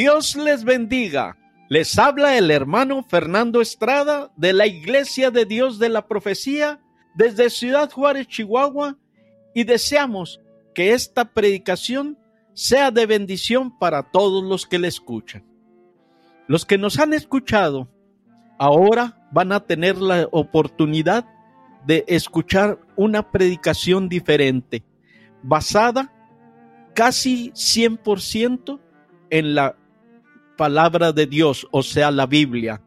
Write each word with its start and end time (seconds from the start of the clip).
Dios 0.00 0.34
les 0.34 0.64
bendiga. 0.64 1.36
Les 1.68 1.98
habla 1.98 2.38
el 2.38 2.50
hermano 2.50 3.04
Fernando 3.06 3.60
Estrada 3.60 4.32
de 4.34 4.54
la 4.54 4.66
Iglesia 4.66 5.30
de 5.30 5.44
Dios 5.44 5.78
de 5.78 5.90
la 5.90 6.08
Profecía 6.08 6.80
desde 7.14 7.50
Ciudad 7.50 7.90
Juárez, 7.90 8.26
Chihuahua, 8.26 8.96
y 9.54 9.64
deseamos 9.64 10.40
que 10.74 10.94
esta 10.94 11.26
predicación 11.26 12.16
sea 12.54 12.90
de 12.90 13.04
bendición 13.04 13.78
para 13.78 14.10
todos 14.10 14.42
los 14.42 14.64
que 14.64 14.78
le 14.78 14.88
escuchan. 14.88 15.44
Los 16.46 16.64
que 16.64 16.78
nos 16.78 16.98
han 16.98 17.12
escuchado 17.12 17.86
ahora 18.58 19.28
van 19.32 19.52
a 19.52 19.66
tener 19.66 19.98
la 19.98 20.26
oportunidad 20.32 21.26
de 21.84 22.06
escuchar 22.08 22.78
una 22.96 23.30
predicación 23.30 24.08
diferente, 24.08 24.82
basada 25.42 26.10
casi 26.94 27.50
100% 27.50 28.80
en 29.28 29.54
la 29.54 29.76
palabra 30.60 31.12
de 31.12 31.24
Dios, 31.24 31.66
o 31.70 31.82
sea, 31.82 32.10
la 32.10 32.26
Biblia. 32.26 32.82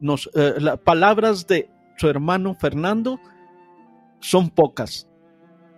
Eh, 0.00 0.54
las 0.60 0.78
palabras 0.78 1.44
de 1.48 1.68
su 1.96 2.08
hermano 2.08 2.54
Fernando 2.54 3.18
son 4.20 4.50
pocas, 4.50 5.08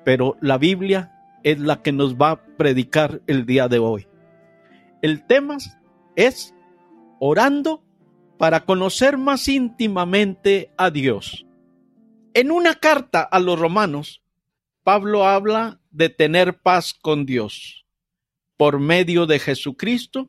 pero 0.04 0.36
la 0.42 0.58
Biblia 0.58 1.10
es 1.42 1.60
la 1.60 1.80
que 1.80 1.92
nos 1.92 2.16
va 2.16 2.32
a 2.32 2.42
predicar 2.58 3.22
el 3.26 3.46
día 3.46 3.68
de 3.68 3.78
hoy. 3.78 4.06
El 5.00 5.26
tema 5.26 5.56
es 6.14 6.54
orando 7.20 7.82
para 8.36 8.66
conocer 8.66 9.16
más 9.16 9.48
íntimamente 9.48 10.70
a 10.76 10.90
Dios. 10.90 11.46
En 12.34 12.50
una 12.50 12.74
carta 12.74 13.22
a 13.22 13.40
los 13.40 13.58
romanos, 13.58 14.20
Pablo 14.84 15.26
habla 15.26 15.80
de 15.90 16.10
tener 16.10 16.60
paz 16.60 16.92
con 16.92 17.24
Dios 17.24 17.86
por 18.58 18.78
medio 18.78 19.24
de 19.24 19.38
Jesucristo 19.38 20.28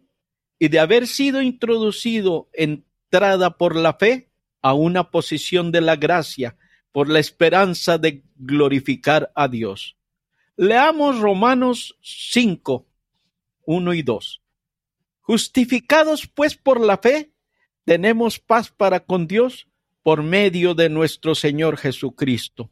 y 0.59 0.67
de 0.67 0.79
haber 0.79 1.07
sido 1.07 1.41
introducido 1.41 2.49
entrada 2.53 3.57
por 3.57 3.75
la 3.75 3.93
fe 3.93 4.29
a 4.61 4.73
una 4.73 5.09
posición 5.09 5.71
de 5.71 5.81
la 5.81 5.95
gracia 5.95 6.57
por 6.91 7.07
la 7.09 7.19
esperanza 7.19 7.97
de 7.97 8.23
glorificar 8.35 9.31
a 9.35 9.47
Dios. 9.47 9.95
Leamos 10.57 11.19
Romanos 11.19 11.97
5, 12.01 12.85
1 13.65 13.93
y 13.93 14.01
2. 14.01 14.41
Justificados 15.21 16.27
pues 16.27 16.55
por 16.55 16.81
la 16.81 16.97
fe, 16.97 17.31
tenemos 17.85 18.39
paz 18.39 18.69
para 18.69 18.99
con 18.99 19.27
Dios 19.27 19.67
por 20.03 20.23
medio 20.23 20.73
de 20.73 20.89
nuestro 20.89 21.35
Señor 21.35 21.77
Jesucristo, 21.77 22.69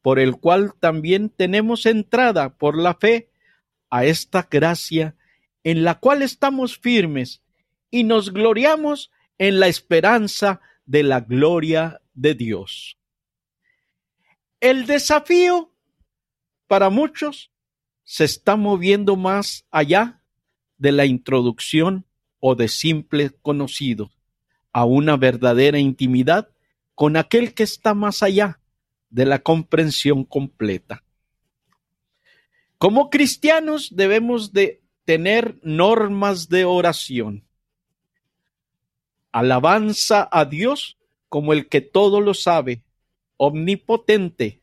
por 0.00 0.18
el 0.18 0.36
cual 0.36 0.74
también 0.80 1.28
tenemos 1.28 1.86
entrada 1.86 2.56
por 2.56 2.76
la 2.76 2.94
fe 2.94 3.30
a 3.90 4.04
esta 4.04 4.48
gracia 4.50 5.14
en 5.64 5.84
la 5.84 5.98
cual 5.98 6.22
estamos 6.22 6.78
firmes 6.78 7.42
y 7.90 8.04
nos 8.04 8.32
gloriamos 8.32 9.10
en 9.38 9.60
la 9.60 9.68
esperanza 9.68 10.60
de 10.86 11.02
la 11.02 11.20
gloria 11.20 12.00
de 12.14 12.34
Dios. 12.34 12.98
El 14.60 14.86
desafío 14.86 15.72
para 16.66 16.90
muchos 16.90 17.50
se 18.04 18.24
está 18.24 18.56
moviendo 18.56 19.16
más 19.16 19.66
allá 19.70 20.22
de 20.78 20.92
la 20.92 21.06
introducción 21.06 22.06
o 22.40 22.54
de 22.54 22.68
simple 22.68 23.30
conocido 23.42 24.10
a 24.72 24.84
una 24.84 25.16
verdadera 25.16 25.78
intimidad 25.78 26.48
con 26.94 27.16
aquel 27.16 27.54
que 27.54 27.62
está 27.62 27.94
más 27.94 28.22
allá 28.22 28.60
de 29.10 29.26
la 29.26 29.40
comprensión 29.40 30.24
completa. 30.24 31.04
Como 32.78 33.10
cristianos 33.10 33.94
debemos 33.94 34.52
de 34.52 34.81
tener 35.04 35.58
normas 35.62 36.48
de 36.48 36.64
oración. 36.64 37.44
Alabanza 39.32 40.28
a 40.30 40.44
Dios 40.44 40.98
como 41.28 41.52
el 41.52 41.68
que 41.68 41.80
todo 41.80 42.20
lo 42.20 42.34
sabe, 42.34 42.82
omnipotente, 43.38 44.60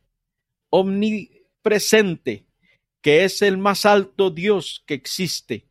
omnipresente, 0.70 2.46
que 3.02 3.24
es 3.24 3.42
el 3.42 3.58
más 3.58 3.84
alto 3.86 4.30
Dios 4.30 4.84
que 4.86 4.94
existe, 4.94 5.66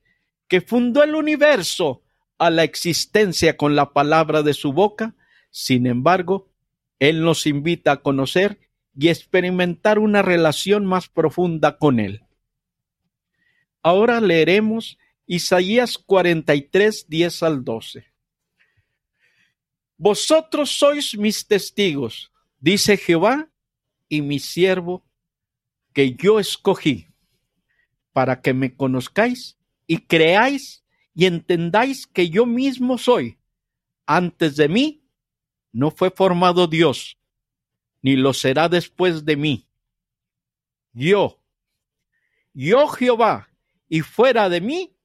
que 0.47 0.61
fundó 0.61 1.03
el 1.03 1.15
universo 1.15 2.03
a 2.37 2.49
la 2.49 2.63
existencia 2.63 3.55
con 3.55 3.75
la 3.75 3.93
palabra 3.93 4.43
de 4.43 4.53
su 4.53 4.73
boca. 4.73 5.15
Sin 5.51 5.87
embargo, 5.87 6.49
Él 6.99 7.21
nos 7.21 7.45
invita 7.45 7.93
a 7.93 8.01
conocer 8.01 8.59
y 8.97 9.07
experimentar 9.09 9.99
una 9.99 10.21
relación 10.21 10.85
más 10.85 11.07
profunda 11.07 11.77
con 11.77 11.99
Él. 11.99 12.23
Ahora 13.81 14.19
leeremos 14.19 14.97
Isaías 15.25 15.97
43, 15.97 17.07
10 17.07 17.43
al 17.43 17.63
12. 17.63 18.05
Vosotros 19.97 20.71
sois 20.71 21.17
mis 21.17 21.45
testigos, 21.45 22.31
dice 22.59 22.97
Jehová, 22.97 23.49
y 24.07 24.21
mi 24.21 24.39
siervo, 24.39 25.05
que 25.93 26.15
yo 26.15 26.39
escogí, 26.39 27.07
para 28.13 28.41
que 28.41 28.53
me 28.53 28.75
conozcáis 28.75 29.57
y 29.87 29.97
creáis 29.97 30.83
y 31.13 31.25
entendáis 31.25 32.07
que 32.07 32.29
yo 32.29 32.45
mismo 32.45 32.97
soy. 32.97 33.37
Antes 34.05 34.55
de 34.55 34.69
mí 34.69 35.03
no 35.71 35.91
fue 35.91 36.09
formado 36.11 36.67
Dios, 36.67 37.17
ni 38.01 38.15
lo 38.15 38.33
será 38.33 38.69
después 38.69 39.25
de 39.25 39.35
mí. 39.35 39.67
Yo, 40.93 41.41
yo 42.53 42.87
Jehová, 42.87 43.48
y 43.89 44.01
fuera 44.01 44.47
de 44.47 44.61
mí 44.61 44.95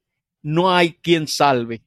no 0.43 0.71
hay 0.71 0.93
quien 0.93 1.27
salve. 1.27 1.83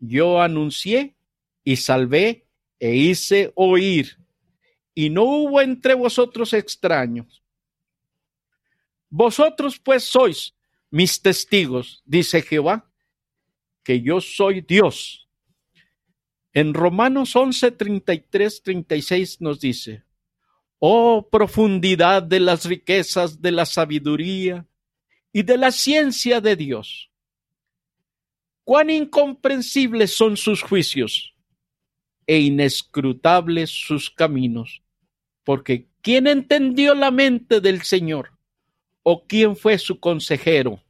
Yo 0.00 0.42
anuncié 0.42 1.14
y 1.62 1.76
salvé 1.76 2.46
e 2.80 2.94
hice 2.94 3.52
oír, 3.54 4.18
y 4.92 5.08
no 5.08 5.22
hubo 5.22 5.60
entre 5.60 5.94
vosotros 5.94 6.52
extraños. 6.52 7.42
Vosotros 9.08 9.78
pues 9.78 10.04
sois 10.04 10.54
mis 10.90 11.22
testigos, 11.22 12.02
dice 12.04 12.42
Jehová, 12.42 12.90
que 13.84 14.00
yo 14.02 14.20
soy 14.20 14.60
Dios. 14.60 15.28
En 16.52 16.74
Romanos 16.74 17.34
11, 17.34 17.70
33, 17.70 18.62
36 18.62 19.40
nos 19.40 19.60
dice, 19.60 20.04
Oh 20.78 21.28
profundidad 21.30 22.22
de 22.22 22.40
las 22.40 22.64
riquezas 22.64 23.40
de 23.40 23.52
la 23.52 23.64
sabiduría 23.64 24.66
y 25.34 25.42
de 25.42 25.58
la 25.58 25.72
ciencia 25.72 26.40
de 26.40 26.54
Dios. 26.54 27.10
Cuán 28.62 28.88
incomprensibles 28.88 30.14
son 30.14 30.36
sus 30.36 30.62
juicios 30.62 31.34
e 32.24 32.38
inescrutables 32.38 33.68
sus 33.68 34.10
caminos, 34.10 34.84
porque 35.42 35.88
¿quién 36.02 36.28
entendió 36.28 36.94
la 36.94 37.10
mente 37.10 37.60
del 37.60 37.82
Señor? 37.82 38.30
¿O 39.02 39.26
quién 39.26 39.56
fue 39.56 39.76
su 39.78 39.98
consejero? 39.98 40.80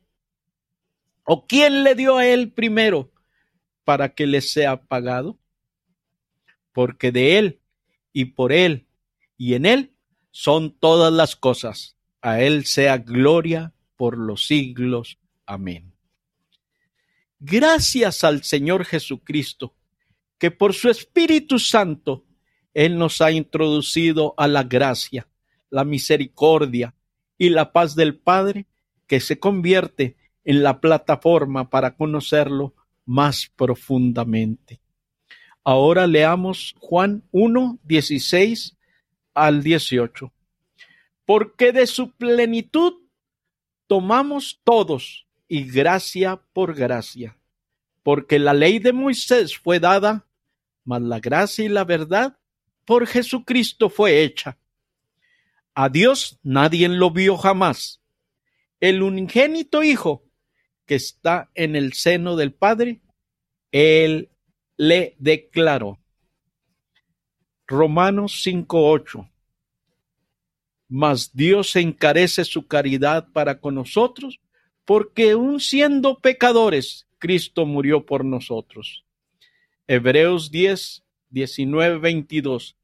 ¿O 1.25 1.47
quién 1.47 1.83
le 1.83 1.95
dio 1.95 2.19
a 2.19 2.27
él 2.27 2.53
primero 2.53 3.11
para 3.83 4.15
que 4.15 4.27
le 4.27 4.43
sea 4.43 4.77
pagado? 4.77 5.39
Porque 6.75 7.11
de 7.13 7.39
él 7.39 7.61
y 8.13 8.27
por 8.27 8.53
él 8.53 8.87
y 9.39 9.55
en 9.55 9.65
él 9.65 9.95
son 10.33 10.71
todas 10.71 11.15
las 11.15 11.35
cosas. 11.35 11.97
A 12.21 12.43
él 12.43 12.67
sea 12.67 12.99
gloria 12.99 13.75
por 14.05 14.19
los 14.19 14.45
siglos. 14.45 15.19
Amén. 15.47 15.95
Gracias 17.41 18.23
al 18.23 18.43
Señor 18.43 18.85
Jesucristo, 18.85 19.75
que 20.37 20.51
por 20.51 20.75
su 20.75 20.91
Espíritu 20.91 21.59
Santo, 21.59 22.27
Él 22.75 22.99
nos 22.99 23.23
ha 23.23 23.31
introducido 23.31 24.35
a 24.37 24.47
la 24.47 24.63
gracia, 24.63 25.27
la 25.71 25.85
misericordia 25.87 26.95
y 27.39 27.49
la 27.49 27.73
paz 27.73 27.95
del 27.97 28.19
Padre, 28.19 28.67
que 29.07 29.21
se 29.21 29.39
convierte 29.39 30.19
en 30.45 30.63
la 30.63 30.83
plataforma 30.83 31.71
para 31.71 31.97
conocerlo 31.97 32.75
más 33.07 33.51
profundamente. 33.57 34.83
Ahora 35.65 36.07
leamos 36.07 36.75
Juan 36.79 37.25
1, 37.31 37.79
16 37.83 38.77
al 39.33 39.63
18. 39.63 40.31
Porque 41.25 41.73
de 41.73 41.87
su 41.87 42.11
plenitud 42.11 43.04
tomamos 43.87 44.61
todos 44.65 45.27
y 45.49 45.65
gracia 45.65 46.41
por 46.53 46.75
gracia, 46.75 47.37
porque 48.03 48.39
la 48.39 48.55
ley 48.55 48.79
de 48.79 48.93
Moisés 48.93 49.57
fue 49.57 49.81
dada, 49.81 50.27
mas 50.85 51.03
la 51.03 51.21
gracia 51.21 51.65
y 51.65 51.69
la 51.69 51.85
verdad 51.85 52.39
por 52.85 53.07
Jesucristo 53.07 53.89
fue 53.89 54.23
hecha. 54.23 54.59
A 55.75 55.89
Dios 55.89 56.39
nadie 56.43 56.89
lo 56.89 57.11
vio 57.11 57.37
jamás. 57.37 58.01
El 58.81 59.03
unigénito 59.03 59.83
Hijo 59.83 60.25
que 60.87 60.95
está 60.97 61.51
en 61.55 61.77
el 61.77 61.95
seno 61.95 62.37
del 62.37 62.53
Padre, 62.53 63.01
Él 63.73 64.31
le 64.77 65.17
declaró. 65.19 65.99
Romanos 67.67 68.43
5.8 68.47 69.31
mas 70.97 71.35
Dios 71.35 71.75
encarece 71.75 72.45
su 72.45 72.69
caridad 72.69 73.27
para 73.33 73.59
con 73.59 73.75
nosotros, 73.75 74.39
porque 74.85 75.33
aun 75.33 75.59
siendo 75.59 76.21
pecadores, 76.21 77.09
Cristo 77.19 77.67
murió 77.67 78.07
por 78.07 78.25
nosotros. 78.25 79.05
Hebreos 79.89 80.53
10, 80.53 81.03
19, 81.31 81.99
22. 81.99 82.77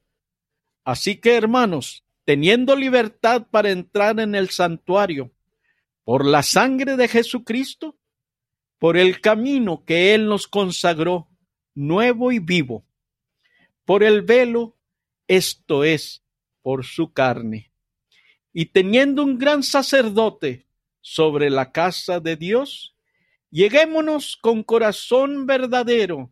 Así 0.82 1.20
que, 1.20 1.36
hermanos, 1.36 2.02
teniendo 2.24 2.74
libertad 2.74 3.46
para 3.48 3.70
entrar 3.70 4.18
en 4.18 4.34
el 4.34 4.50
santuario 4.50 5.30
por 6.02 6.26
la 6.26 6.42
sangre 6.42 6.96
de 6.96 7.06
Jesucristo, 7.06 7.96
por 8.80 8.96
el 8.96 9.20
camino 9.20 9.84
que 9.84 10.14
Él 10.14 10.26
nos 10.26 10.48
consagró, 10.48 11.28
nuevo 11.76 12.32
y 12.32 12.40
vivo, 12.40 12.84
por 13.84 14.02
el 14.02 14.22
velo, 14.22 14.76
esto 15.28 15.84
es, 15.84 16.24
por 16.60 16.84
su 16.84 17.12
carne. 17.12 17.69
Y 18.52 18.66
teniendo 18.66 19.22
un 19.22 19.38
gran 19.38 19.62
sacerdote 19.62 20.66
sobre 21.00 21.50
la 21.50 21.72
casa 21.72 22.20
de 22.20 22.36
Dios, 22.36 22.94
lleguémonos 23.50 24.36
con 24.36 24.62
corazón 24.62 25.46
verdadero, 25.46 26.30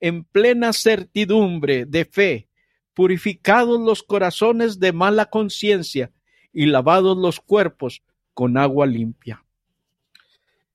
en 0.00 0.24
plena 0.24 0.72
certidumbre 0.72 1.86
de 1.86 2.04
fe, 2.04 2.48
purificados 2.94 3.80
los 3.80 4.02
corazones 4.02 4.78
de 4.78 4.92
mala 4.92 5.26
conciencia 5.26 6.12
y 6.52 6.66
lavados 6.66 7.16
los 7.16 7.40
cuerpos 7.40 8.02
con 8.32 8.56
agua 8.56 8.86
limpia. 8.86 9.44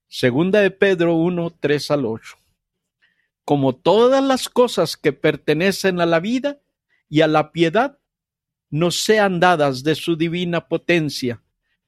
Segunda 0.07 0.59
de 0.59 0.71
Pedro 0.71 1.15
1, 1.15 1.55
3 1.59 1.91
al 1.91 2.05
8. 2.05 2.37
Como 3.45 3.75
todas 3.75 4.23
las 4.23 4.49
cosas 4.49 4.97
que 4.97 5.13
pertenecen 5.13 6.01
a 6.01 6.05
la 6.05 6.19
vida 6.19 6.59
y 7.09 7.21
a 7.21 7.27
la 7.27 7.51
piedad, 7.51 7.97
nos 8.71 9.03
sean 9.03 9.39
dadas 9.39 9.83
de 9.83 9.95
su 9.95 10.15
divina 10.15 10.67
potencia, 10.67 11.41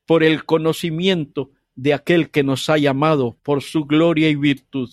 por 0.06 0.24
el 0.24 0.46
conocimiento 0.46 1.52
de 1.76 1.94
aquel 1.94 2.30
que 2.30 2.44
nos 2.44 2.70
ha 2.70 2.78
llamado 2.78 3.38
por 3.42 3.64
su 3.64 3.86
gloria 3.86 4.30
y 4.30 4.36
virtud, 4.36 4.92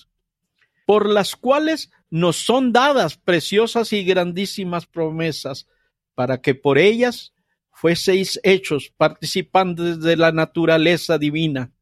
por 0.86 1.08
las 1.08 1.36
cuales 1.36 1.90
nos 2.10 2.36
son 2.36 2.72
dadas 2.72 3.16
preciosas 3.16 3.92
y 3.92 4.04
grandísimas 4.04 4.86
promesas, 4.86 5.66
para 6.14 6.40
que 6.40 6.54
por 6.54 6.78
ellas 6.78 7.32
fueseis 7.72 8.40
hechos 8.42 8.92
participantes 8.96 10.00
de 10.00 10.16
la 10.16 10.32
naturaleza 10.32 11.18
divina, 11.18 11.72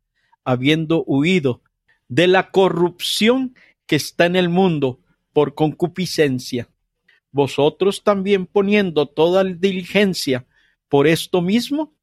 habiendo 0.45 1.05
huido 1.05 1.63
de 2.09 2.27
la 2.27 2.51
corrupción 2.51 3.55
que 3.87 3.97
está 3.97 4.27
en 4.27 4.37
el 4.37 4.49
mundo 4.49 5.01
por 5.33 5.55
concupiscencia. 5.55 6.69
Vosotros 7.39 8.03
también 8.03 8.47
poniendo 8.47 9.07
toda 9.07 9.45
diligencia 9.45 10.45
por 10.89 11.07
esto 11.07 11.41
mismo, 11.41 11.95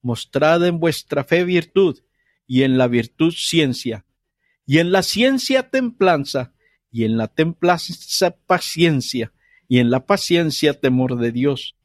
mostrad 0.00 0.66
en 0.66 0.80
vuestra 0.80 1.24
fe 1.24 1.44
virtud, 1.44 1.98
y 2.46 2.62
en 2.62 2.78
la 2.78 2.88
virtud 2.88 3.34
ciencia, 3.36 4.06
y 4.64 4.78
en 4.78 4.90
la 4.90 5.02
ciencia 5.02 5.68
templanza, 5.68 6.54
y 6.90 7.04
en 7.04 7.18
la 7.18 7.28
templanza 7.28 8.30
paciencia, 8.46 9.34
y 9.68 9.78
en 9.78 9.90
la 9.90 10.06
paciencia 10.06 10.80
temor 10.80 11.18
de 11.18 11.32
Dios, 11.32 11.76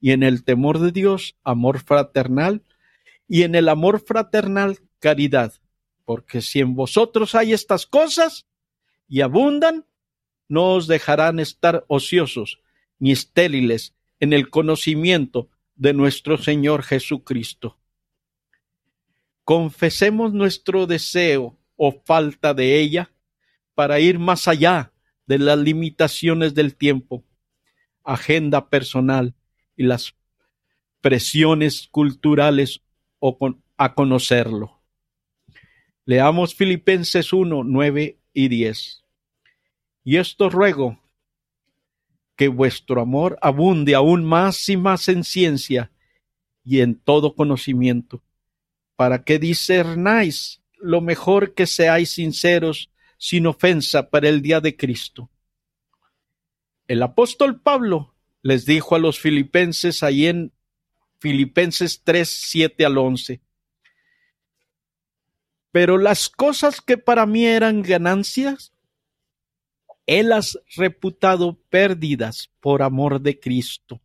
y 0.00 0.12
en 0.12 0.22
el 0.22 0.44
temor 0.44 0.78
de 0.78 0.92
Dios 0.92 1.34
amor 1.42 1.80
fraternal, 1.80 2.62
y 3.26 3.42
en 3.42 3.56
el 3.56 3.68
amor 3.68 4.04
fraternal 4.06 4.78
caridad, 5.00 5.54
porque 6.04 6.40
si 6.40 6.60
en 6.60 6.76
vosotros 6.76 7.34
hay 7.34 7.54
estas 7.54 7.86
cosas 7.86 8.46
y 9.08 9.22
abundan, 9.22 9.84
no 10.52 10.74
os 10.74 10.86
dejarán 10.86 11.40
estar 11.40 11.82
ociosos 11.88 12.60
ni 12.98 13.10
estériles 13.10 13.94
en 14.20 14.34
el 14.34 14.50
conocimiento 14.50 15.48
de 15.76 15.94
nuestro 15.94 16.36
Señor 16.36 16.82
Jesucristo. 16.82 17.78
Confesemos 19.44 20.34
nuestro 20.34 20.86
deseo 20.86 21.56
o 21.76 22.02
falta 22.04 22.52
de 22.52 22.78
ella 22.80 23.10
para 23.74 23.98
ir 23.98 24.18
más 24.18 24.46
allá 24.46 24.92
de 25.26 25.38
las 25.38 25.58
limitaciones 25.58 26.52
del 26.52 26.76
tiempo, 26.76 27.24
agenda 28.04 28.68
personal 28.68 29.34
y 29.74 29.84
las 29.84 30.14
presiones 31.00 31.88
culturales 31.90 32.82
a 33.78 33.94
conocerlo. 33.94 34.82
Leamos 36.04 36.54
Filipenses 36.54 37.32
1, 37.32 37.64
9 37.64 38.18
y 38.34 38.48
10. 38.48 39.01
Y 40.04 40.16
esto 40.16 40.50
ruego, 40.50 41.00
que 42.36 42.48
vuestro 42.48 43.00
amor 43.00 43.38
abunde 43.40 43.94
aún 43.94 44.24
más 44.24 44.68
y 44.68 44.76
más 44.76 45.08
en 45.08 45.24
ciencia 45.24 45.92
y 46.64 46.80
en 46.80 46.98
todo 46.98 47.34
conocimiento, 47.34 48.22
para 48.96 49.24
que 49.24 49.38
discernáis 49.38 50.62
lo 50.78 51.00
mejor 51.00 51.54
que 51.54 51.66
seáis 51.66 52.10
sinceros 52.10 52.90
sin 53.16 53.46
ofensa 53.46 54.10
para 54.10 54.28
el 54.28 54.42
día 54.42 54.60
de 54.60 54.76
Cristo. 54.76 55.30
El 56.88 57.02
apóstol 57.02 57.60
Pablo 57.60 58.14
les 58.42 58.66
dijo 58.66 58.96
a 58.96 58.98
los 58.98 59.20
filipenses 59.20 60.02
ahí 60.02 60.26
en 60.26 60.52
Filipenses 61.20 62.02
3, 62.02 62.28
7 62.28 62.84
al 62.84 62.98
11, 62.98 63.40
pero 65.70 65.96
las 65.96 66.28
cosas 66.28 66.80
que 66.80 66.98
para 66.98 67.24
mí 67.24 67.46
eran 67.46 67.82
ganancias, 67.82 68.72
he 70.06 70.22
las 70.22 70.58
reputado 70.76 71.58
pérdidas 71.70 72.50
por 72.60 72.82
amor 72.82 73.20
de 73.20 73.38
Cristo. 73.38 74.00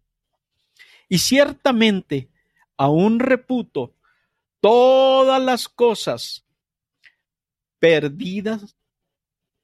Y 1.09 1.19
ciertamente 1.19 2.29
aún 2.75 3.19
reputo 3.19 3.95
todas 4.61 5.41
las 5.41 5.67
cosas 5.67 6.45
perdidas 7.79 8.75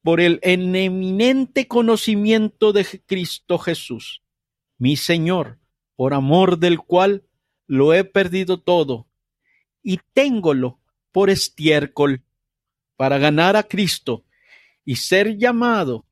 por 0.01 0.19
el 0.19 0.39
eminente 0.43 1.67
conocimiento 1.67 2.73
de 2.73 2.85
Cristo 3.05 3.57
Jesús, 3.57 4.21
mi 4.77 4.97
Señor, 4.97 5.59
por 5.95 6.13
amor 6.13 6.57
del 6.57 6.79
cual 6.79 7.23
lo 7.67 7.93
he 7.93 8.03
perdido 8.03 8.59
todo 8.59 9.07
y 9.81 9.99
téngolo 10.13 10.79
por 11.11 11.29
estiércol 11.29 12.23
para 12.95 13.17
ganar 13.17 13.55
a 13.55 13.63
Cristo 13.63 14.25
y 14.83 14.97
ser 14.97 15.37
llamado 15.37 16.05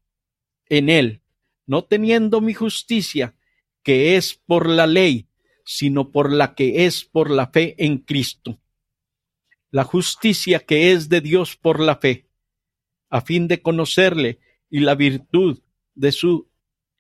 en 0.72 0.88
él, 0.90 1.22
no 1.68 1.84
teniendo 1.84 2.40
mi 2.40 2.54
justicia, 2.54 3.36
que 3.84 4.16
es 4.16 4.36
por 4.36 4.70
la 4.70 4.88
ley, 4.88 5.28
sino 5.66 6.12
por 6.12 6.32
la 6.32 6.56
que 6.56 6.86
es 6.86 7.04
por 7.04 7.30
la 7.30 7.48
fe 7.48 7.76
en 7.78 7.98
Cristo. 7.98 8.58
La 9.70 9.84
justicia 9.84 10.60
que 10.60 10.94
es 10.94 11.10
de 11.10 11.20
Dios 11.20 11.58
por 11.58 11.82
la 11.82 11.98
fe, 11.98 12.30
a 13.10 13.20
fin 13.20 13.50
de 13.50 13.62
conocerle 13.62 14.40
y 14.70 14.80
la 14.80 14.96
virtud 14.96 15.60
de 15.94 16.14
su 16.14 16.50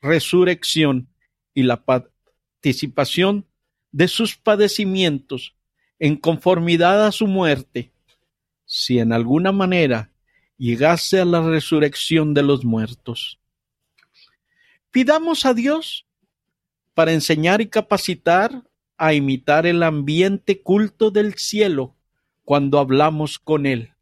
resurrección 0.01 1.07
y 1.53 1.63
la 1.63 1.85
participación 1.85 3.47
de 3.93 4.09
sus 4.09 4.35
padecimientos 4.35 5.55
en 5.97 6.17
conformidad 6.17 7.07
a 7.07 7.13
su 7.13 7.25
muerte, 7.25 7.93
si 8.65 8.99
en 8.99 9.13
alguna 9.13 9.53
manera 9.53 10.11
llegase 10.57 11.21
a 11.21 11.25
la 11.25 11.41
resurrección 11.41 12.33
de 12.33 12.43
los 12.43 12.65
muertos. 12.65 13.40
Pidamos 14.91 15.45
a 15.45 15.53
Dios 15.53 16.05
para 16.93 17.13
enseñar 17.13 17.61
y 17.61 17.67
capacitar 17.67 18.63
a 18.97 19.13
imitar 19.13 19.65
el 19.65 19.83
ambiente 19.83 20.61
culto 20.61 21.09
del 21.11 21.35
cielo 21.35 21.95
cuando 22.43 22.79
hablamos 22.79 23.39
con 23.39 23.65
Él. 23.65 23.93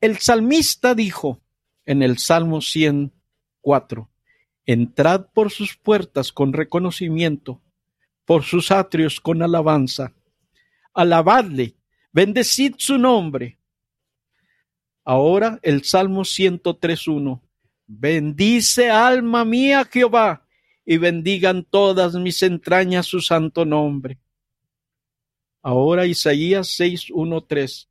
El 0.00 0.18
salmista 0.18 0.94
dijo 0.94 1.40
en 1.86 2.02
el 2.02 2.18
Salmo 2.18 2.60
104, 2.60 4.10
Entrad 4.66 5.26
por 5.32 5.50
sus 5.50 5.76
puertas 5.76 6.32
con 6.32 6.52
reconocimiento, 6.52 7.60
por 8.24 8.44
sus 8.44 8.70
atrios 8.70 9.20
con 9.20 9.42
alabanza 9.42 10.12
alabadle, 10.94 11.76
bendecid 12.12 12.74
su 12.78 12.98
nombre. 12.98 13.58
Ahora 15.04 15.58
el 15.62 15.84
Salmo 15.84 16.22
103.1. 16.22 17.40
Bendice 17.94 18.88
alma 18.88 19.44
mía 19.44 19.84
Jehová, 19.84 20.46
y 20.82 20.96
bendigan 20.96 21.62
todas 21.62 22.14
mis 22.14 22.42
entrañas 22.42 23.04
su 23.04 23.20
santo 23.20 23.66
nombre. 23.66 24.18
Ahora 25.60 26.06
Isaías 26.06 26.68
6.1.3. 26.80 27.88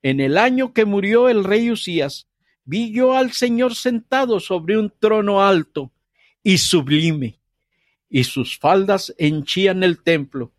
En 0.00 0.20
el 0.20 0.38
año 0.38 0.72
que 0.72 0.86
murió 0.86 1.28
el 1.28 1.44
rey 1.44 1.70
Usías, 1.70 2.28
vi 2.64 2.92
yo 2.92 3.14
al 3.14 3.32
Señor 3.32 3.74
sentado 3.74 4.40
sobre 4.40 4.78
un 4.78 4.90
trono 4.98 5.42
alto 5.42 5.92
y 6.42 6.56
sublime, 6.56 7.38
y 8.08 8.24
sus 8.24 8.58
faldas 8.58 9.14
henchían 9.18 9.84
el 9.84 10.02
templo, 10.02 10.54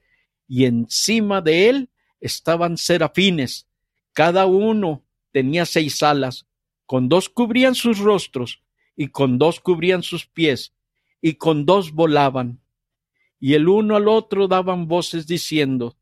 y 0.48 0.66
encima 0.66 1.42
de 1.42 1.68
él 1.70 1.90
estaban 2.22 2.78
serafines, 2.78 3.68
cada 4.14 4.46
uno 4.46 5.04
tenía 5.32 5.66
seis 5.66 6.04
alas, 6.04 6.46
con 6.86 7.10
dos 7.10 7.28
cubrían 7.28 7.74
sus 7.74 7.98
rostros, 7.98 8.64
y 8.96 9.08
con 9.08 9.38
dos 9.38 9.60
cubrían 9.60 10.04
sus 10.04 10.26
pies, 10.26 10.74
y 11.22 11.36
con 11.36 11.66
dos 11.66 11.92
volaban, 11.92 12.60
y 13.40 13.54
el 13.54 13.68
uno 13.68 13.96
al 13.96 14.08
otro 14.08 14.48
daban 14.48 14.88
voces 14.88 15.28
diciendo, 15.28 15.98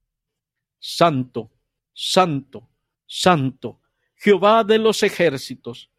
Santo, 0.80 1.52
Santo, 1.94 2.70
Santo, 3.06 3.80
Jehová 4.16 4.64
de 4.64 4.78
los 4.78 5.04
ejércitos, 5.04 5.92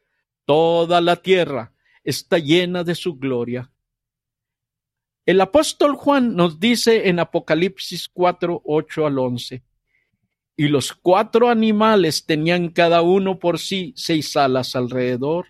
Toda 0.45 1.01
la 1.01 1.17
tierra 1.17 1.73
está 2.03 2.39
llena 2.39 2.83
de 2.83 2.95
su 2.95 3.17
gloria. 3.17 3.71
El 5.25 5.41
apóstol 5.41 5.95
Juan 5.95 6.35
nos 6.35 6.59
dice 6.59 7.09
en 7.09 7.21
Apocalipsis 7.21 8.09
4, 8.09 8.63
8 8.65 9.07
al 9.07 9.19
11, 9.19 9.63
y 10.57 10.69
los 10.69 10.93
cuatro 10.93 11.49
animales 11.49 12.27
tenían 12.27 12.71
cada 12.71 13.03
uno 13.03 13.39
por 13.39 13.59
sí 13.59 13.95
seis 13.97 14.37
alas 14.37 14.75
alrededor, 14.75 15.47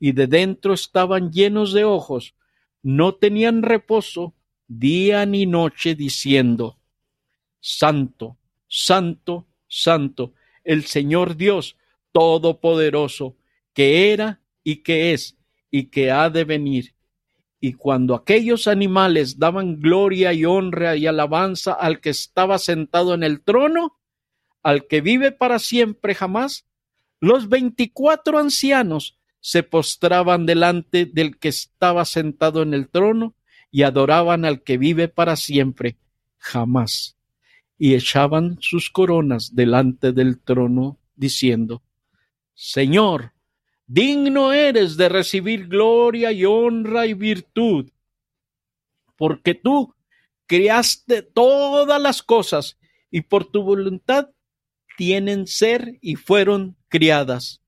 y 0.00 0.12
de 0.12 0.26
dentro 0.26 0.74
estaban 0.74 1.32
llenos 1.32 1.72
de 1.72 1.84
ojos, 1.84 2.34
no 2.82 3.14
tenían 3.14 3.62
reposo 3.62 4.34
día 4.68 5.26
ni 5.26 5.46
noche, 5.46 5.94
diciendo, 5.94 6.78
Santo, 7.60 8.36
Santo, 8.68 9.46
Santo, 9.66 10.32
el 10.64 10.84
Señor 10.84 11.36
Dios 11.36 11.76
Todopoderoso, 12.12 13.36
que 13.72 14.12
era 14.12 14.40
y 14.62 14.76
que 14.76 15.12
es 15.12 15.36
y 15.70 15.84
que 15.84 16.10
ha 16.10 16.30
de 16.30 16.44
venir. 16.44 16.94
Y 17.60 17.72
cuando 17.72 18.14
aquellos 18.14 18.68
animales 18.68 19.38
daban 19.38 19.80
gloria 19.80 20.32
y 20.32 20.44
honra 20.44 20.96
y 20.96 21.06
alabanza 21.06 21.72
al 21.72 22.00
que 22.00 22.10
estaba 22.10 22.58
sentado 22.58 23.14
en 23.14 23.22
el 23.22 23.40
trono, 23.42 23.98
al 24.62 24.86
que 24.86 25.00
vive 25.00 25.32
para 25.32 25.58
siempre 25.58 26.14
jamás, 26.14 26.66
los 27.20 27.48
veinticuatro 27.48 28.38
ancianos 28.38 29.17
se 29.40 29.62
postraban 29.62 30.46
delante 30.46 31.06
del 31.06 31.38
que 31.38 31.48
estaba 31.48 32.04
sentado 32.04 32.62
en 32.62 32.74
el 32.74 32.88
trono 32.88 33.34
y 33.70 33.82
adoraban 33.82 34.44
al 34.44 34.62
que 34.62 34.78
vive 34.78 35.08
para 35.08 35.36
siempre 35.36 35.96
jamás, 36.38 37.16
y 37.76 37.94
echaban 37.94 38.58
sus 38.60 38.90
coronas 38.90 39.54
delante 39.54 40.12
del 40.12 40.40
trono, 40.40 40.98
diciendo, 41.16 41.82
Señor, 42.54 43.32
digno 43.86 44.52
eres 44.52 44.96
de 44.96 45.08
recibir 45.08 45.68
gloria 45.68 46.32
y 46.32 46.44
honra 46.44 47.06
y 47.06 47.14
virtud, 47.14 47.90
porque 49.16 49.54
tú 49.54 49.94
creaste 50.46 51.22
todas 51.22 52.00
las 52.00 52.22
cosas 52.22 52.78
y 53.10 53.22
por 53.22 53.44
tu 53.44 53.62
voluntad 53.62 54.30
tienen 54.96 55.46
ser 55.46 55.98
y 56.00 56.16
fueron 56.16 56.76
criadas. 56.88 57.60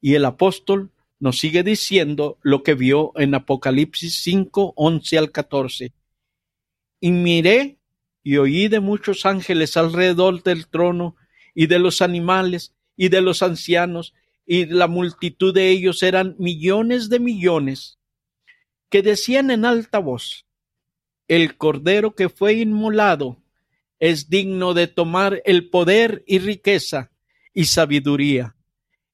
Y 0.00 0.14
el 0.14 0.24
apóstol 0.24 0.90
nos 1.18 1.38
sigue 1.38 1.62
diciendo 1.62 2.38
lo 2.42 2.62
que 2.62 2.74
vio 2.74 3.12
en 3.16 3.34
Apocalipsis 3.34 4.22
5, 4.22 4.72
11 4.74 5.18
al 5.18 5.30
14. 5.30 5.92
Y 7.00 7.12
miré 7.12 7.78
y 8.22 8.38
oí 8.38 8.68
de 8.68 8.80
muchos 8.80 9.26
ángeles 9.26 9.76
alrededor 9.76 10.42
del 10.42 10.66
trono 10.66 11.16
y 11.54 11.66
de 11.66 11.78
los 11.78 12.02
animales 12.02 12.74
y 12.96 13.08
de 13.08 13.20
los 13.20 13.42
ancianos 13.42 14.14
y 14.46 14.66
la 14.66 14.88
multitud 14.88 15.54
de 15.54 15.70
ellos 15.70 16.02
eran 16.02 16.34
millones 16.38 17.08
de 17.08 17.20
millones 17.20 17.98
que 18.88 19.02
decían 19.02 19.50
en 19.50 19.64
alta 19.64 20.00
voz, 20.00 20.46
el 21.28 21.56
cordero 21.56 22.14
que 22.16 22.28
fue 22.28 22.54
inmolado 22.54 23.36
es 24.00 24.28
digno 24.28 24.74
de 24.74 24.88
tomar 24.88 25.42
el 25.44 25.68
poder 25.70 26.24
y 26.26 26.40
riqueza 26.40 27.12
y 27.54 27.66
sabiduría 27.66 28.56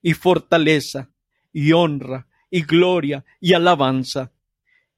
y 0.07 0.15
fortaleza 0.15 1.11
y 1.53 1.73
honra 1.73 2.29
y 2.49 2.63
gloria 2.63 3.25
y 3.41 3.55
alabanza. 3.55 4.31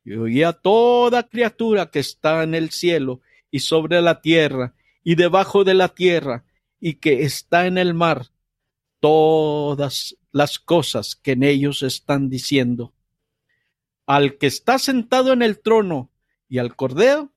Y 0.05 0.13
oía 0.13 0.53
toda 0.53 1.31
criatura 1.31 1.91
que 1.91 2.01
está 2.01 2.43
en 2.43 2.55
el 2.55 2.69
cielo 2.69 3.23
y 3.51 3.61
sobre 3.61 4.03
la 4.03 4.21
tierra 4.21 4.75
y 5.03 5.15
debajo 5.15 5.65
de 5.65 5.73
la 5.73 5.89
tierra 5.89 6.45
y 6.79 6.97
que 6.97 7.23
está 7.23 7.67
en 7.67 7.79
el 7.79 7.95
mar, 7.95 8.27
todas 9.01 10.15
las 10.31 10.59
cosas 10.59 11.17
que 11.17 11.33
en 11.33 11.43
ellos 11.43 11.83
están 11.83 12.29
diciendo. 12.29 12.93
Al 14.05 14.37
que 14.37 14.47
está 14.47 14.79
sentado 14.79 15.33
en 15.33 15.41
el 15.41 15.59
trono 15.59 16.11
y 16.51 16.59
al 16.59 16.77
cordero, 16.77 17.33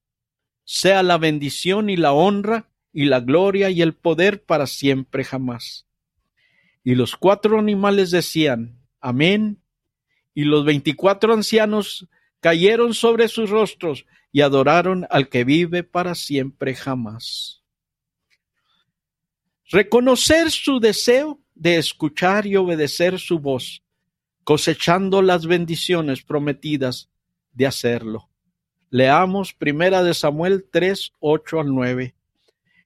sea 0.66 1.04
la 1.04 1.18
bendición 1.18 1.90
y 1.90 1.96
la 1.96 2.12
honra 2.12 2.70
y 2.92 3.06
la 3.06 3.22
gloria 3.22 3.70
y 3.70 3.82
el 3.82 3.94
poder 3.94 4.44
para 4.44 4.68
siempre 4.68 5.24
jamás. 5.24 5.88
Y 6.84 6.96
los 6.96 7.16
cuatro 7.16 7.60
animales 7.60 8.12
decían, 8.12 8.82
Amén. 9.00 9.60
Y 10.34 10.44
los 10.44 10.64
veinticuatro 10.64 11.34
ancianos 11.34 12.08
cayeron 12.40 12.94
sobre 12.94 13.28
sus 13.28 13.50
rostros 13.50 14.06
y 14.32 14.42
adoraron 14.42 15.06
al 15.10 15.28
que 15.28 15.44
vive 15.44 15.84
para 15.84 16.16
siempre 16.16 16.76
jamás. 16.76 17.64
Reconocer 19.70 20.52
su 20.52 20.80
deseo 20.80 21.40
de 21.56 21.78
escuchar 21.78 22.46
y 22.46 22.56
obedecer 22.56 23.20
su 23.20 23.40
voz, 23.40 23.84
cosechando 24.44 25.22
las 25.22 25.46
bendiciones 25.46 26.24
prometidas 26.24 27.10
de 27.54 27.68
hacerlo. 27.68 28.30
Leamos 28.90 29.54
primera 29.54 30.04
de 30.04 30.14
Samuel 30.14 30.66
3, 30.70 31.14
8 31.20 31.60
al 31.60 31.74
9. 31.74 32.16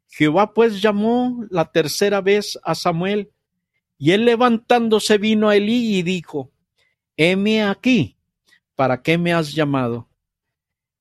Jehová 0.07 0.53
pues 0.53 0.81
llamó 0.81 1.45
la 1.49 1.71
tercera 1.71 2.21
vez 2.21 2.59
a 2.63 2.75
Samuel, 2.75 3.31
y 3.97 4.11
él 4.11 4.25
levantándose 4.25 5.17
vino 5.17 5.49
a 5.49 5.55
Elí 5.55 5.97
y 5.97 6.03
dijo, 6.03 6.51
heme 7.17 7.63
aquí, 7.63 8.17
¿para 8.75 9.01
qué 9.01 9.17
me 9.17 9.33
has 9.33 9.53
llamado? 9.53 10.09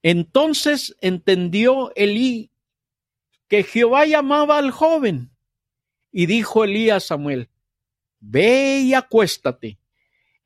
Entonces 0.02 0.96
entendió 1.00 1.92
Elí 1.96 2.50
que 3.48 3.62
Jehová 3.62 4.06
llamaba 4.06 4.58
al 4.58 4.70
joven, 4.70 5.30
y 6.10 6.26
dijo 6.26 6.64
Elí 6.64 6.90
a 6.90 7.00
Samuel, 7.00 7.50
ve 8.20 8.80
y 8.80 8.94
acuéstate, 8.94 9.78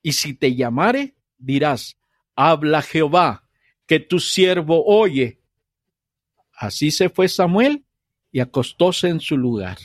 y 0.03 0.13
si 0.13 0.35
te 0.35 0.55
llamare, 0.55 1.15
dirás, 1.37 1.99
habla 2.35 2.83
Jehová, 2.83 3.49
que 3.87 4.01
tu 4.01 4.21
siervo 4.21 4.85
oye. 4.85 5.41
Así 6.53 6.91
se 6.91 7.09
fue 7.09 7.29
Samuel 7.29 7.85
y 8.31 8.41
acostóse 8.41 9.09
en 9.09 9.21
su 9.21 9.37
lugar. 9.37 9.79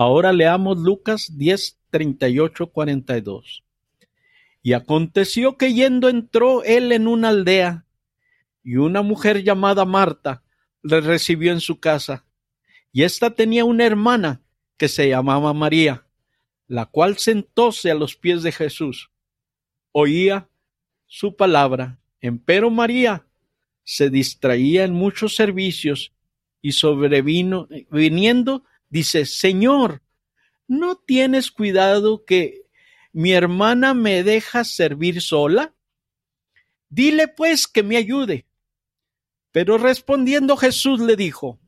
Ahora 0.00 0.32
leamos 0.32 0.78
Lucas 0.78 1.36
10, 1.36 1.76
38, 1.90 2.68
42. 2.68 3.64
Y 4.62 4.74
aconteció 4.74 5.56
que 5.56 5.74
yendo 5.74 6.08
entró 6.08 6.62
él 6.62 6.92
en 6.92 7.08
una 7.08 7.30
aldea, 7.30 7.84
y 8.62 8.76
una 8.76 9.02
mujer 9.02 9.42
llamada 9.42 9.84
Marta 9.84 10.44
le 10.84 11.00
recibió 11.00 11.50
en 11.50 11.58
su 11.58 11.80
casa, 11.80 12.24
y 12.92 13.02
ésta 13.02 13.34
tenía 13.34 13.64
una 13.64 13.86
hermana 13.86 14.40
que 14.76 14.86
se 14.86 15.08
llamaba 15.08 15.52
María, 15.52 16.06
la 16.68 16.86
cual 16.86 17.18
sentóse 17.18 17.90
a 17.90 17.96
los 17.96 18.14
pies 18.14 18.44
de 18.44 18.52
Jesús. 18.52 19.10
Oía 19.90 20.48
su 21.06 21.34
palabra, 21.34 21.98
empero 22.20 22.70
María 22.70 23.26
se 23.82 24.10
distraía 24.10 24.84
en 24.84 24.92
muchos 24.92 25.34
servicios 25.34 26.12
y 26.62 26.70
sobrevino, 26.70 27.66
viniendo, 27.90 28.62
dice, 28.88 29.26
Señor, 29.26 30.02
¿no 30.66 30.96
tienes 30.96 31.50
cuidado 31.50 32.24
que 32.24 32.66
mi 33.12 33.32
hermana 33.32 33.94
me 33.94 34.22
deja 34.22 34.64
servir 34.64 35.20
sola? 35.22 35.74
Dile 36.88 37.28
pues 37.28 37.66
que 37.66 37.82
me 37.82 37.96
ayude. 37.96 38.46
Pero 39.50 39.78
respondiendo 39.78 40.56
Jesús 40.56 41.00
le 41.00 41.16
dijo, 41.16 41.58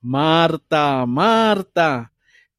Marta, 0.00 1.04
Marta, 1.06 2.12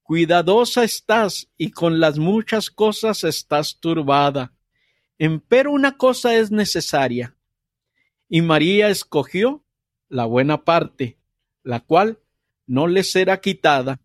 Cuidadosa 0.07 0.85
estás 0.85 1.49
y 1.57 1.71
con 1.71 1.99
las 1.99 2.17
muchas 2.17 2.71
cosas 2.71 3.25
estás 3.25 3.77
turbada. 3.81 4.53
Empero 5.17 5.73
una 5.73 5.97
cosa 5.97 6.33
es 6.35 6.49
necesaria. 6.49 7.35
Y 8.29 8.41
María 8.41 8.87
escogió 8.87 9.65
la 10.07 10.23
buena 10.23 10.63
parte, 10.63 11.17
la 11.61 11.81
cual 11.81 12.19
no 12.67 12.87
le 12.87 13.03
será 13.03 13.39
quitada. 13.41 13.99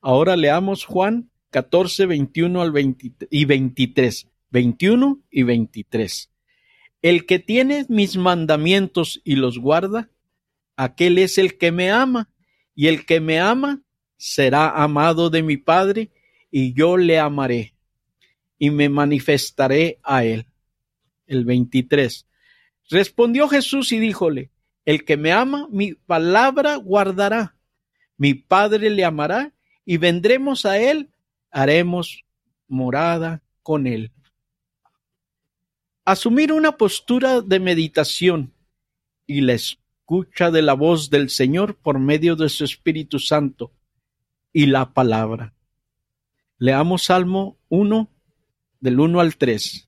Ahora 0.00 0.36
leamos 0.36 0.84
Juan 0.84 1.30
14, 1.50 2.06
21 2.06 2.62
al 2.62 2.72
20 2.72 3.28
y 3.30 3.44
23. 3.44 4.28
21 4.50 5.20
y 5.30 5.42
23. 5.42 6.30
El 7.02 7.26
que 7.26 7.38
tiene 7.38 7.86
mis 7.88 8.16
mandamientos 8.16 9.20
y 9.24 9.36
los 9.36 9.58
guarda, 9.58 10.10
aquel 10.76 11.18
es 11.18 11.38
el 11.38 11.58
que 11.58 11.70
me 11.72 11.90
ama, 11.90 12.30
y 12.74 12.86
el 12.86 13.04
que 13.04 13.20
me 13.20 13.40
ama 13.40 13.82
será 14.16 14.70
amado 14.82 15.30
de 15.30 15.42
mi 15.42 15.56
Padre, 15.56 16.10
y 16.50 16.72
yo 16.72 16.96
le 16.96 17.18
amaré, 17.18 17.74
y 18.58 18.70
me 18.70 18.88
manifestaré 18.88 19.98
a 20.02 20.24
él. 20.24 20.46
El 21.26 21.44
23. 21.44 22.26
Respondió 22.90 23.48
Jesús 23.48 23.92
y 23.92 23.98
díjole, 23.98 24.50
el 24.88 25.04
que 25.04 25.18
me 25.18 25.32
ama, 25.32 25.68
mi 25.70 25.92
palabra 25.92 26.76
guardará. 26.76 27.54
Mi 28.16 28.32
Padre 28.32 28.88
le 28.88 29.04
amará, 29.04 29.52
y 29.84 29.98
vendremos 29.98 30.64
a 30.64 30.78
él, 30.78 31.10
haremos 31.50 32.24
morada 32.68 33.42
con 33.62 33.86
él. 33.86 34.12
Asumir 36.06 36.54
una 36.54 36.78
postura 36.78 37.42
de 37.42 37.60
meditación 37.60 38.54
y 39.26 39.42
la 39.42 39.52
escucha 39.52 40.50
de 40.50 40.62
la 40.62 40.72
voz 40.72 41.10
del 41.10 41.28
Señor 41.28 41.76
por 41.76 41.98
medio 41.98 42.34
de 42.34 42.48
su 42.48 42.64
Espíritu 42.64 43.18
Santo 43.18 43.74
y 44.54 44.64
la 44.64 44.94
palabra. 44.94 45.52
Leamos 46.56 47.02
Salmo 47.02 47.58
1, 47.68 48.10
del 48.80 49.00
1 49.00 49.20
al 49.20 49.36
3. 49.36 49.86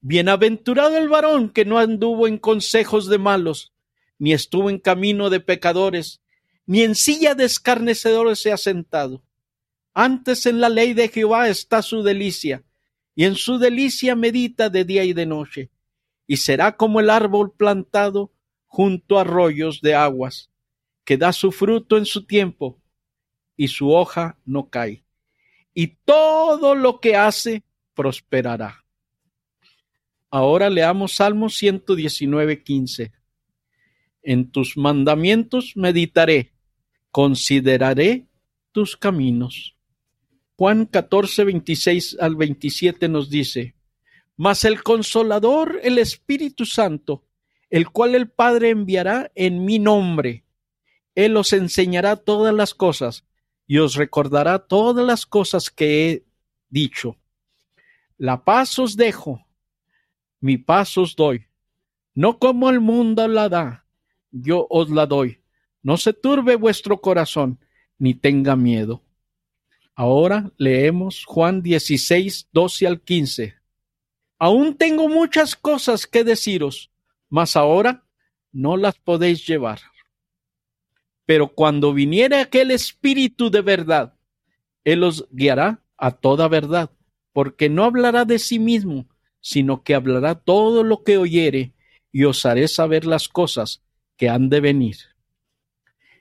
Bienaventurado 0.00 0.96
el 0.96 1.10
varón 1.10 1.50
que 1.50 1.66
no 1.66 1.76
anduvo 1.76 2.26
en 2.26 2.38
consejos 2.38 3.06
de 3.10 3.18
malos, 3.18 3.74
ni 4.18 4.32
estuvo 4.32 4.70
en 4.70 4.78
camino 4.78 5.30
de 5.30 5.40
pecadores, 5.40 6.20
ni 6.66 6.82
en 6.82 6.94
silla 6.94 7.34
de 7.34 7.44
escarnecedores 7.44 8.40
se 8.40 8.52
ha 8.52 8.56
sentado. 8.56 9.22
Antes 9.94 10.46
en 10.46 10.60
la 10.60 10.68
ley 10.68 10.92
de 10.92 11.08
Jehová 11.08 11.48
está 11.48 11.82
su 11.82 12.02
delicia, 12.02 12.62
y 13.14 13.24
en 13.24 13.34
su 13.34 13.58
delicia 13.58 14.14
medita 14.14 14.70
de 14.70 14.84
día 14.84 15.04
y 15.04 15.12
de 15.12 15.26
noche, 15.26 15.70
y 16.26 16.36
será 16.36 16.76
como 16.76 17.00
el 17.00 17.10
árbol 17.10 17.52
plantado 17.52 18.32
junto 18.66 19.18
a 19.18 19.22
arroyos 19.22 19.80
de 19.80 19.94
aguas, 19.94 20.50
que 21.04 21.16
da 21.16 21.32
su 21.32 21.50
fruto 21.50 21.96
en 21.96 22.04
su 22.04 22.26
tiempo, 22.26 22.78
y 23.56 23.68
su 23.68 23.90
hoja 23.90 24.38
no 24.44 24.68
cae, 24.68 25.04
y 25.74 25.96
todo 26.04 26.74
lo 26.74 27.00
que 27.00 27.16
hace 27.16 27.64
prosperará. 27.94 28.84
Ahora 30.30 30.68
leamos 30.68 31.14
Salmo 31.14 31.48
119, 31.48 32.62
15. 32.62 33.17
En 34.22 34.50
tus 34.50 34.76
mandamientos 34.76 35.72
meditaré 35.76 36.52
consideraré 37.10 38.26
tus 38.72 38.96
caminos. 38.96 39.76
Juan 40.56 40.86
14, 40.86 41.44
26 41.44 42.18
al 42.20 42.36
27 42.36 43.08
nos 43.08 43.30
dice, 43.30 43.74
Mas 44.36 44.64
el 44.64 44.82
consolador, 44.82 45.80
el 45.82 45.98
Espíritu 45.98 46.64
Santo, 46.64 47.24
el 47.70 47.90
cual 47.90 48.14
el 48.14 48.28
Padre 48.30 48.70
enviará 48.70 49.30
en 49.34 49.64
mi 49.64 49.78
nombre, 49.78 50.44
Él 51.14 51.36
os 51.36 51.52
enseñará 51.52 52.16
todas 52.16 52.54
las 52.54 52.74
cosas 52.74 53.24
y 53.66 53.78
os 53.78 53.94
recordará 53.94 54.60
todas 54.60 55.04
las 55.04 55.26
cosas 55.26 55.70
que 55.70 56.10
he 56.10 56.24
dicho. 56.68 57.16
La 58.16 58.44
paz 58.44 58.78
os 58.78 58.96
dejo, 58.96 59.44
mi 60.40 60.56
paz 60.56 60.96
os 60.98 61.14
doy, 61.14 61.46
no 62.14 62.38
como 62.38 62.70
el 62.70 62.80
mundo 62.80 63.26
la 63.28 63.48
da, 63.48 63.87
yo 64.30 64.66
os 64.70 64.90
la 64.90 65.06
doy 65.06 65.38
no 65.82 65.96
se 65.96 66.12
turbe 66.12 66.56
vuestro 66.56 67.00
corazón, 67.00 67.58
ni 67.98 68.14
tenga 68.14 68.56
miedo. 68.56 69.02
Ahora 69.94 70.52
leemos 70.56 71.24
Juan 71.24 71.62
16, 71.62 72.48
12 72.52 72.86
al 72.86 73.00
15. 73.00 73.54
Aún 74.38 74.76
tengo 74.76 75.08
muchas 75.08 75.56
cosas 75.56 76.06
que 76.06 76.24
deciros, 76.24 76.90
mas 77.28 77.56
ahora 77.56 78.04
no 78.52 78.76
las 78.76 78.98
podéis 78.98 79.46
llevar. 79.46 79.80
Pero 81.24 81.48
cuando 81.48 81.92
viniere 81.92 82.36
aquel 82.36 82.70
Espíritu 82.70 83.50
de 83.50 83.62
verdad, 83.62 84.14
Él 84.84 85.02
os 85.02 85.26
guiará 85.30 85.82
a 85.96 86.12
toda 86.12 86.48
verdad, 86.48 86.90
porque 87.32 87.68
no 87.68 87.84
hablará 87.84 88.24
de 88.24 88.38
sí 88.38 88.58
mismo, 88.58 89.08
sino 89.40 89.82
que 89.82 89.94
hablará 89.94 90.36
todo 90.36 90.84
lo 90.84 91.02
que 91.02 91.18
oyere, 91.18 91.74
y 92.12 92.24
os 92.24 92.46
haré 92.46 92.68
saber 92.68 93.04
las 93.04 93.28
cosas 93.28 93.82
que 94.18 94.28
han 94.28 94.50
de 94.50 94.60
venir. 94.60 94.96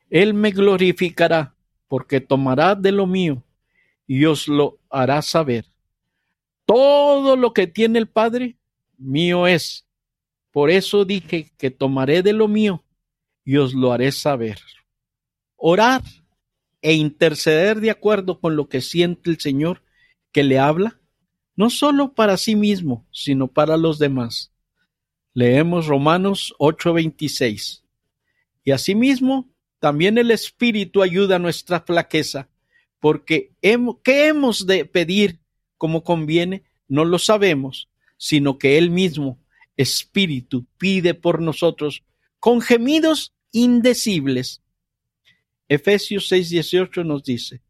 Él 0.10 0.34
me 0.34 0.51
glorificará, 0.51 1.56
porque 1.89 2.22
tomará 2.22 2.75
de 2.75 2.94
lo 2.94 3.06
mío 3.06 3.44
y 4.06 4.24
os 4.24 4.48
lo 4.48 4.80
hará 4.89 5.22
saber. 5.22 5.66
Todo 6.66 7.36
lo 7.36 7.54
que 7.54 7.68
tiene 7.68 8.00
el 8.00 8.08
Padre, 8.08 8.58
mío 8.98 9.48
es. 9.48 9.86
Por 10.51 10.70
eso 10.70 11.06
dije 11.06 11.51
que 11.58 11.72
tomaré 11.72 12.24
de 12.24 12.34
lo 12.34 12.48
mío 12.48 12.84
y 13.44 13.58
os 13.58 13.74
lo 13.74 13.92
haré 13.92 14.12
saber. 14.12 14.60
Orar 15.56 16.04
e 16.82 16.94
interceder 16.94 17.82
de 17.82 17.89
acuerdo 17.89 18.39
con 18.39 18.56
lo 18.56 18.70
que 18.70 18.82
siente 18.82 19.30
el 19.30 19.39
Señor 19.39 19.84
que 20.32 20.44
le 20.44 20.60
habla, 20.60 21.00
no 21.56 21.69
solo 21.69 22.13
para 22.13 22.38
sí 22.38 22.56
mismo, 22.56 23.08
sino 23.12 23.48
para 23.48 23.76
los 23.76 23.98
demás. 23.98 24.54
Leemos 25.34 25.88
Romanos 25.88 26.54
8:26. 26.60 27.87
Y 28.67 28.71
asimismo, 28.71 29.49
también 29.80 30.17
el 30.17 30.30
Espíritu 30.30 31.01
ayuda 31.01 31.38
a 31.38 31.39
nuestra 31.39 31.80
flaqueza, 31.80 32.49
porque 32.99 33.53
¿qué 34.03 34.27
hemos 34.27 34.67
de 34.67 34.84
pedir 34.84 35.39
como 35.77 36.03
conviene? 36.03 36.65
No 36.89 37.06
lo 37.06 37.17
sabemos, 37.17 37.88
sino 38.17 38.58
que 38.58 38.77
Él 38.77 38.89
mismo, 38.89 39.39
Espíritu, 39.77 40.65
pide 40.77 41.13
por 41.13 41.41
nosotros 41.41 42.03
con 42.41 42.60
gemidos 42.60 43.34
indecibles. 43.53 44.62
Efesios 45.69 46.30
6:18 46.30 47.06
nos 47.06 47.23
dice, 47.23 47.62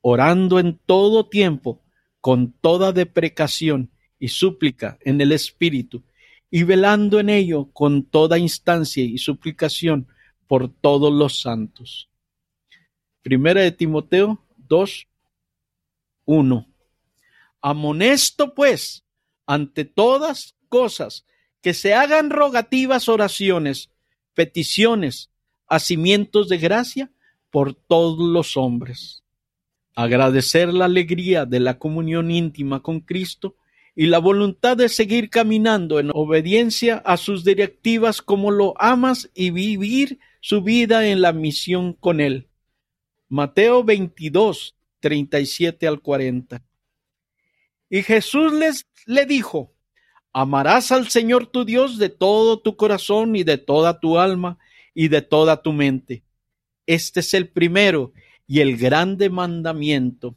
orando 0.00 0.58
en 0.58 0.80
todo 0.84 1.28
tiempo, 1.28 1.84
con 2.20 2.50
toda 2.50 2.90
deprecación 2.90 3.92
y 4.18 4.26
súplica 4.26 4.98
en 5.02 5.20
el 5.20 5.30
Espíritu, 5.30 6.02
y 6.50 6.64
velando 6.64 7.20
en 7.20 7.28
ello 7.28 7.70
con 7.72 8.02
toda 8.02 8.36
instancia 8.36 9.04
y 9.04 9.18
suplicación 9.18 10.08
por 10.46 10.68
todos 10.68 11.12
los 11.12 11.40
santos. 11.40 12.08
Primera 13.22 13.62
de 13.62 13.72
Timoteo 13.72 14.44
2, 14.56 15.06
1. 16.26 16.66
Amonesto 17.62 18.54
pues, 18.54 19.04
ante 19.46 19.84
todas 19.84 20.56
cosas, 20.68 21.24
que 21.62 21.72
se 21.72 21.94
hagan 21.94 22.28
rogativas 22.28 23.08
oraciones, 23.08 23.90
peticiones, 24.34 25.30
hacimientos 25.66 26.48
de 26.48 26.58
gracia 26.58 27.10
por 27.50 27.74
todos 27.74 28.28
los 28.28 28.56
hombres. 28.56 29.22
Agradecer 29.94 30.74
la 30.74 30.86
alegría 30.86 31.46
de 31.46 31.60
la 31.60 31.78
comunión 31.78 32.30
íntima 32.30 32.82
con 32.82 33.00
Cristo 33.00 33.56
y 33.94 34.06
la 34.06 34.18
voluntad 34.18 34.76
de 34.76 34.88
seguir 34.88 35.30
caminando 35.30 36.00
en 36.00 36.10
obediencia 36.12 36.96
a 36.96 37.16
sus 37.16 37.44
directivas 37.44 38.20
como 38.20 38.50
lo 38.50 38.74
amas 38.80 39.30
y 39.34 39.50
vivir 39.50 40.18
su 40.46 40.60
vida 40.60 41.06
en 41.06 41.22
la 41.22 41.32
misión 41.32 41.94
con 41.94 42.20
él. 42.20 42.50
Mateo 43.30 43.82
22, 43.82 44.76
37 45.00 45.86
al 45.88 46.02
40. 46.02 46.62
Y 47.88 48.02
Jesús 48.02 48.52
les 48.52 48.86
le 49.06 49.24
dijo, 49.24 49.72
amarás 50.34 50.92
al 50.92 51.08
Señor 51.08 51.46
tu 51.46 51.64
Dios 51.64 51.96
de 51.96 52.10
todo 52.10 52.60
tu 52.60 52.76
corazón 52.76 53.36
y 53.36 53.42
de 53.42 53.56
toda 53.56 54.00
tu 54.00 54.18
alma 54.18 54.58
y 54.92 55.08
de 55.08 55.22
toda 55.22 55.62
tu 55.62 55.72
mente. 55.72 56.24
Este 56.84 57.20
es 57.20 57.32
el 57.32 57.48
primero 57.48 58.12
y 58.46 58.60
el 58.60 58.76
grande 58.76 59.30
mandamiento. 59.30 60.36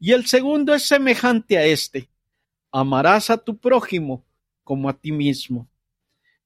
Y 0.00 0.10
el 0.10 0.26
segundo 0.26 0.74
es 0.74 0.88
semejante 0.88 1.58
a 1.58 1.64
este. 1.64 2.10
Amarás 2.72 3.30
a 3.30 3.38
tu 3.38 3.56
prójimo 3.56 4.26
como 4.64 4.88
a 4.88 4.98
ti 5.00 5.12
mismo. 5.12 5.68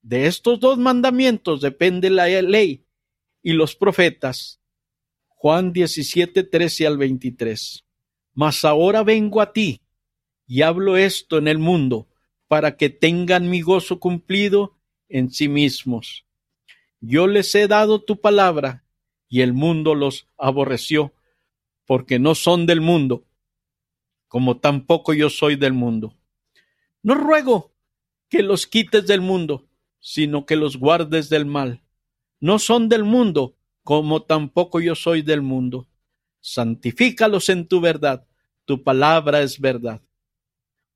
De 0.07 0.25
estos 0.25 0.61
dos 0.61 0.77
mandamientos 0.77 1.59
depende 1.59 2.09
la 2.09 2.27
ley 2.41 2.85
y 3.43 3.51
los 3.51 3.75
profetas. 3.75 4.61
Juan 5.27 5.73
17, 5.73 6.43
13 6.45 6.87
al 6.87 6.97
23. 6.97 7.83
Mas 8.33 8.63
ahora 8.63 9.03
vengo 9.03 9.41
a 9.41 9.51
ti 9.51 9.81
y 10.45 10.61
hablo 10.61 10.95
esto 10.95 11.37
en 11.37 11.49
el 11.49 11.57
mundo 11.57 12.07
para 12.47 12.77
que 12.77 12.89
tengan 12.89 13.49
mi 13.49 13.59
gozo 13.59 13.99
cumplido 13.99 14.77
en 15.09 15.29
sí 15.29 15.49
mismos. 15.49 16.25
Yo 17.01 17.27
les 17.27 17.53
he 17.53 17.67
dado 17.67 18.01
tu 18.01 18.21
palabra 18.21 18.85
y 19.27 19.41
el 19.41 19.51
mundo 19.51 19.93
los 19.93 20.29
aborreció 20.37 21.11
porque 21.85 22.17
no 22.17 22.33
son 22.33 22.65
del 22.65 22.79
mundo, 22.79 23.25
como 24.29 24.55
tampoco 24.61 25.13
yo 25.13 25.29
soy 25.29 25.57
del 25.57 25.73
mundo. 25.73 26.15
No 27.03 27.13
ruego 27.13 27.73
que 28.29 28.41
los 28.41 28.67
quites 28.67 29.05
del 29.05 29.19
mundo, 29.19 29.67
sino 29.99 30.45
que 30.45 30.55
los 30.55 30.77
guardes 30.77 31.29
del 31.29 31.45
mal. 31.45 31.81
No 32.39 32.59
son 32.59 32.89
del 32.89 33.03
mundo, 33.03 33.55
como 33.83 34.23
tampoco 34.23 34.79
yo 34.79 34.95
soy 34.95 35.21
del 35.21 35.41
mundo. 35.41 35.87
Santifícalos 36.39 37.49
en 37.49 37.67
tu 37.67 37.81
verdad, 37.81 38.27
tu 38.65 38.83
palabra 38.83 39.41
es 39.41 39.59
verdad. 39.59 40.01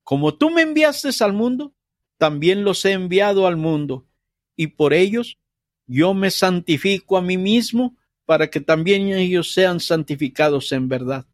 Como 0.04 0.36
tú 0.36 0.50
me 0.50 0.62
enviaste 0.62 1.10
al 1.24 1.34
mundo, 1.34 1.74
también 2.18 2.64
los 2.64 2.86
he 2.86 2.92
enviado 2.92 3.48
al 3.48 3.58
mundo, 3.58 4.08
y 4.56 4.68
por 4.68 4.94
ellos 4.94 5.38
yo 5.88 6.14
me 6.14 6.32
santifico 6.32 7.18
a 7.18 7.22
mí 7.22 7.38
mismo, 7.38 7.98
para 8.26 8.50
que 8.50 8.62
también 8.62 9.10
ellos 9.10 9.52
sean 9.52 9.80
santificados 9.80 10.72
en 10.72 10.88
verdad. 10.88 11.26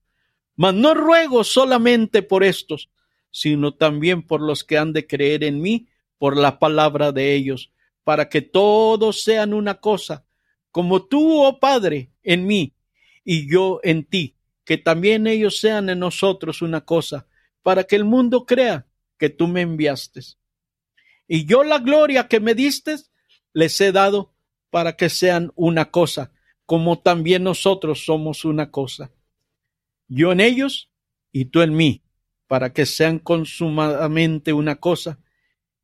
Mas 0.55 0.73
no 0.73 0.95
ruego 0.95 1.43
solamente 1.43 2.23
por 2.23 2.43
estos, 2.43 2.89
sino 3.29 3.75
también 3.75 4.23
por 4.23 4.41
los 4.41 4.63
que 4.63 4.77
han 4.77 4.93
de 4.93 5.05
creer 5.05 5.43
en 5.43 5.61
mí 5.61 5.87
por 6.17 6.37
la 6.37 6.59
palabra 6.59 7.11
de 7.11 7.33
ellos, 7.33 7.71
para 8.03 8.29
que 8.29 8.41
todos 8.41 9.23
sean 9.23 9.53
una 9.53 9.79
cosa, 9.79 10.25
como 10.71 11.05
tú, 11.05 11.43
oh 11.43 11.59
Padre, 11.59 12.11
en 12.23 12.45
mí 12.45 12.73
y 13.23 13.51
yo 13.51 13.79
en 13.83 14.05
ti, 14.05 14.35
que 14.63 14.77
también 14.77 15.27
ellos 15.27 15.59
sean 15.59 15.89
en 15.89 15.99
nosotros 15.99 16.61
una 16.61 16.81
cosa, 16.81 17.27
para 17.63 17.83
que 17.83 17.95
el 17.95 18.05
mundo 18.05 18.45
crea 18.45 18.87
que 19.17 19.29
tú 19.29 19.47
me 19.47 19.61
enviaste. 19.61 20.21
Y 21.27 21.45
yo 21.45 21.63
la 21.63 21.79
gloria 21.79 22.27
que 22.27 22.39
me 22.39 22.55
diste 22.55 22.95
les 23.53 23.79
he 23.81 23.91
dado 23.91 24.33
para 24.69 24.95
que 24.95 25.09
sean 25.09 25.51
una 25.55 25.91
cosa, 25.91 26.31
como 26.65 26.99
también 26.99 27.43
nosotros 27.43 28.05
somos 28.05 28.45
una 28.45 28.71
cosa. 28.71 29.11
Yo 30.07 30.31
en 30.31 30.39
ellos 30.39 30.91
y 31.31 31.45
tú 31.45 31.61
en 31.61 31.75
mí, 31.75 32.03
para 32.47 32.71
que 32.71 32.85
sean 32.85 33.19
consumadamente 33.19 34.53
una 34.53 34.77
cosa, 34.77 35.19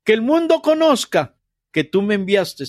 que 0.04 0.14
el 0.14 0.22
mundo 0.22 0.62
conozca 0.62 1.36
que 1.72 1.84
tú 1.84 2.02
me 2.02 2.16
enviaste 2.16 2.66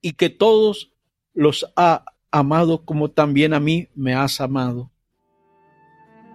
y 0.00 0.12
que 0.12 0.30
todos 0.30 0.92
los 1.34 1.70
ha 1.76 2.04
amado 2.30 2.84
como 2.84 3.10
también 3.10 3.54
a 3.54 3.60
mí 3.60 3.88
me 3.94 4.14
has 4.14 4.40
amado. 4.40 4.90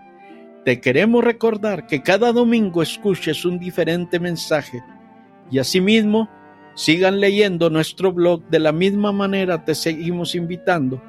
Te 0.66 0.82
queremos 0.82 1.24
recordar 1.24 1.88
que 1.88 2.04
cada 2.04 2.34
domingo 2.34 2.82
escuches 2.82 3.46
un 3.46 3.58
diferente 3.58 4.20
mensaje 4.20 4.84
y 5.50 5.60
asimismo 5.60 6.30
sigan 6.76 7.20
leyendo 7.20 7.70
nuestro 7.70 8.12
blog. 8.12 8.44
De 8.50 8.60
la 8.60 8.72
misma 8.72 9.12
manera 9.12 9.64
te 9.66 9.76
seguimos 9.76 10.36
invitando 10.36 11.02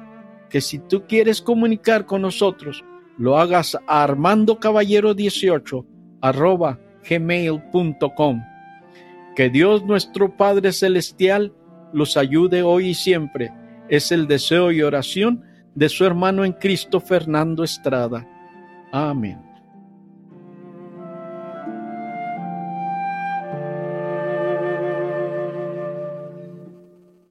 que 0.49 0.61
si 0.61 0.79
tú 0.79 1.03
quieres 1.07 1.41
comunicar 1.41 2.05
con 2.05 2.21
nosotros, 2.21 2.83
lo 3.17 3.37
hagas 3.37 3.77
a 3.87 4.03
Armando 4.03 4.59
Caballero 4.59 5.13
18 5.13 5.85
arroba 6.21 6.79
gmail.com 7.07 8.41
que 9.35 9.49
Dios 9.49 9.85
nuestro 9.85 10.35
Padre 10.35 10.71
Celestial 10.71 11.53
los 11.93 12.17
ayude 12.17 12.63
hoy 12.63 12.89
y 12.89 12.93
siempre. 12.93 13.51
Es 13.89 14.11
el 14.11 14.27
deseo 14.27 14.71
y 14.71 14.81
oración 14.81 15.43
de 15.75 15.89
su 15.89 16.05
hermano 16.05 16.45
en 16.45 16.53
Cristo 16.53 16.99
Fernando 16.99 17.63
Estrada. 17.63 18.25
Amén. 18.91 19.54